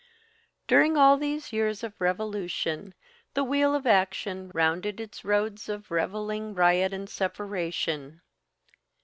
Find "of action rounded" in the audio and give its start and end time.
3.75-4.99